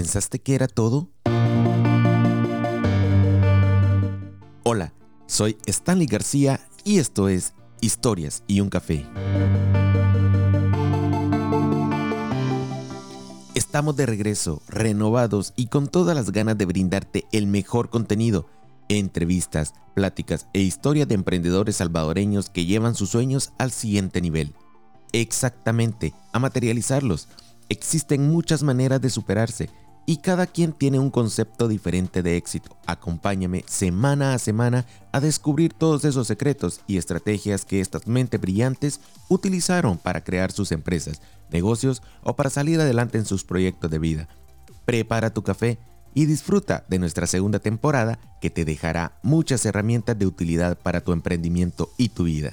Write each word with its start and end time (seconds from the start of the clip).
pensaste 0.00 0.38
que 0.38 0.54
era 0.54 0.66
todo? 0.66 1.10
Hola, 4.62 4.94
soy 5.26 5.58
Stanley 5.66 6.06
García 6.06 6.58
y 6.84 7.00
esto 7.00 7.28
es 7.28 7.52
Historias 7.82 8.42
y 8.46 8.60
un 8.60 8.70
café. 8.70 9.04
Estamos 13.54 13.94
de 13.96 14.06
regreso, 14.06 14.62
renovados 14.68 15.52
y 15.54 15.66
con 15.66 15.86
todas 15.86 16.16
las 16.16 16.32
ganas 16.32 16.56
de 16.56 16.64
brindarte 16.64 17.26
el 17.30 17.46
mejor 17.46 17.90
contenido, 17.90 18.46
entrevistas, 18.88 19.74
pláticas 19.94 20.46
e 20.54 20.60
historias 20.60 21.08
de 21.08 21.16
emprendedores 21.16 21.76
salvadoreños 21.76 22.48
que 22.48 22.64
llevan 22.64 22.94
sus 22.94 23.10
sueños 23.10 23.52
al 23.58 23.70
siguiente 23.70 24.22
nivel. 24.22 24.54
Exactamente, 25.12 26.14
a 26.32 26.38
materializarlos. 26.38 27.28
Existen 27.68 28.30
muchas 28.30 28.62
maneras 28.62 29.02
de 29.02 29.10
superarse 29.10 29.68
y 30.06 30.18
cada 30.18 30.46
quien 30.46 30.72
tiene 30.72 30.98
un 30.98 31.10
concepto 31.10 31.68
diferente 31.68 32.22
de 32.22 32.36
éxito. 32.36 32.76
Acompáñame 32.86 33.64
semana 33.66 34.34
a 34.34 34.38
semana 34.38 34.86
a 35.12 35.20
descubrir 35.20 35.72
todos 35.72 36.04
esos 36.04 36.26
secretos 36.26 36.80
y 36.86 36.96
estrategias 36.96 37.64
que 37.64 37.80
estas 37.80 38.06
mentes 38.06 38.40
brillantes 38.40 39.00
utilizaron 39.28 39.98
para 39.98 40.22
crear 40.22 40.52
sus 40.52 40.72
empresas, 40.72 41.20
negocios 41.50 42.02
o 42.22 42.34
para 42.36 42.50
salir 42.50 42.80
adelante 42.80 43.18
en 43.18 43.24
sus 43.24 43.44
proyectos 43.44 43.90
de 43.90 43.98
vida. 43.98 44.28
Prepara 44.84 45.30
tu 45.30 45.42
café 45.42 45.78
y 46.14 46.26
disfruta 46.26 46.84
de 46.88 46.98
nuestra 46.98 47.26
segunda 47.26 47.60
temporada 47.60 48.18
que 48.40 48.50
te 48.50 48.64
dejará 48.64 49.18
muchas 49.22 49.64
herramientas 49.64 50.18
de 50.18 50.26
utilidad 50.26 50.76
para 50.78 51.00
tu 51.02 51.12
emprendimiento 51.12 51.90
y 51.96 52.08
tu 52.08 52.24
vida. 52.24 52.52